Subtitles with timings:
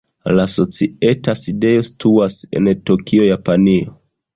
[0.37, 3.99] La societa sidejo situas en Tokio, Japanio.